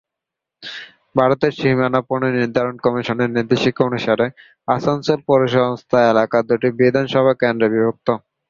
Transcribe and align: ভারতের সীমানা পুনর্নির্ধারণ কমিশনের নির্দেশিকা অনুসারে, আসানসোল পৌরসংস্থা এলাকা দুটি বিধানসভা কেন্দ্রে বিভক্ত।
ভারতের 1.15 1.53
সীমানা 1.59 1.99
পুনর্নির্ধারণ 2.07 2.75
কমিশনের 2.85 3.29
নির্দেশিকা 3.31 3.81
অনুসারে, 3.89 4.25
আসানসোল 4.67 5.19
পৌরসংস্থা 5.27 5.97
এলাকা 6.11 6.37
দুটি 6.49 6.69
বিধানসভা 6.79 7.33
কেন্দ্রে 7.41 7.67
বিভক্ত। 7.73 8.07